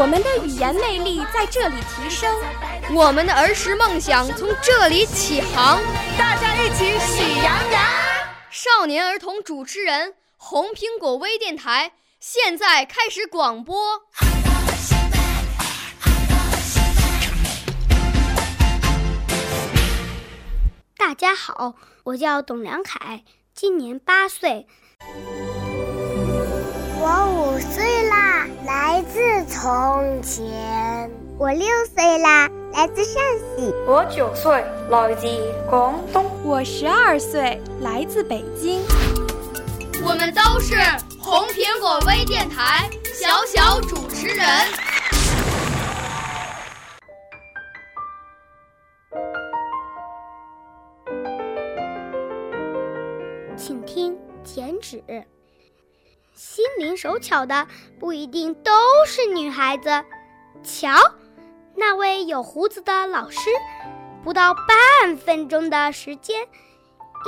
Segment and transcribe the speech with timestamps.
[0.00, 2.34] 我们的语言魅力在这里提升，
[2.94, 5.78] 我们的儿时梦想从这里起航。
[6.16, 7.84] 大家一起喜羊羊。
[8.48, 14.00] 少年儿童主持人，红苹果微电台现在开始广播。
[20.96, 24.66] 大家好，我叫董良凯，今年八岁。
[27.02, 27.99] 我五岁
[29.62, 31.10] 从前。
[31.38, 33.22] 我六岁啦，来自陕
[33.58, 33.70] 西。
[33.86, 35.26] 我九岁，来自
[35.68, 36.24] 广东。
[36.42, 38.80] 我十二岁，来自北京。
[40.02, 40.76] 我们都是
[41.20, 44.46] 红苹果微电台小小主持人。
[53.58, 55.04] 请听剪纸。
[56.32, 57.66] 心灵手巧的
[57.98, 58.72] 不一定都
[59.06, 59.90] 是女孩子。
[60.62, 60.90] 瞧，
[61.74, 63.50] 那位有胡子的老师，
[64.22, 66.42] 不到半分钟的时间，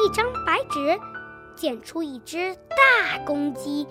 [0.05, 0.99] 一张白纸
[1.57, 3.87] 剪出一只大公鸡。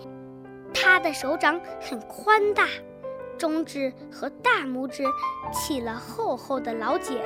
[0.73, 2.67] 他的手掌很宽大，
[3.37, 5.03] 中指和大拇指
[5.53, 7.17] 起了厚厚的老茧，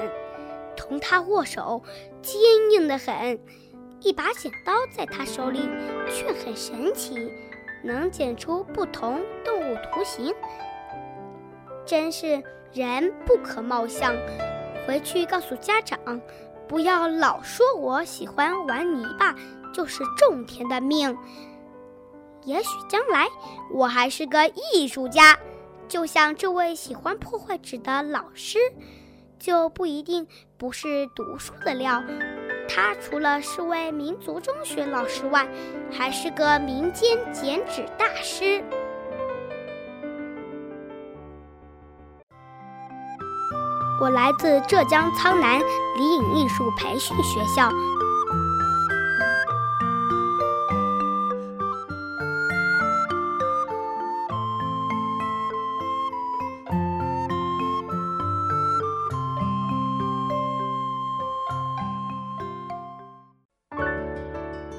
[0.76, 1.84] 同他握手
[2.22, 2.42] 坚
[2.72, 3.40] 硬的很。
[4.02, 5.68] 一把剪刀在他手里
[6.12, 7.32] 却很神奇。
[7.86, 10.34] 能剪出不同动物图形，
[11.86, 14.16] 真是人不可貌相。
[14.88, 16.00] 回去告诉家长，
[16.68, 19.36] 不要老说我喜欢玩泥巴
[19.72, 21.16] 就是种田的命。
[22.44, 23.28] 也许将来
[23.72, 25.38] 我还是个艺术家，
[25.88, 28.58] 就像这位喜欢破坏纸的老师，
[29.40, 32.04] 就不一定不是读书的料。
[32.68, 35.48] 他除了是位民族中学老师外，
[35.92, 38.64] 还是个民间剪纸大师。
[44.02, 47.70] 我来自浙江苍南李颖艺术培训学校。